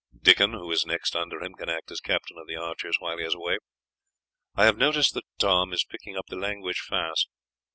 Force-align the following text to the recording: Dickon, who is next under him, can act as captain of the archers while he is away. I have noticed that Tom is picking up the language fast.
Dickon, 0.19 0.53
who 0.53 0.71
is 0.71 0.83
next 0.83 1.15
under 1.15 1.43
him, 1.43 1.53
can 1.53 1.69
act 1.69 1.91
as 1.91 1.99
captain 2.01 2.35
of 2.39 2.47
the 2.47 2.55
archers 2.55 2.95
while 2.97 3.19
he 3.19 3.23
is 3.23 3.35
away. 3.35 3.59
I 4.55 4.65
have 4.65 4.75
noticed 4.79 5.13
that 5.13 5.25
Tom 5.37 5.73
is 5.73 5.83
picking 5.85 6.17
up 6.17 6.25
the 6.27 6.37
language 6.37 6.79
fast. 6.79 7.29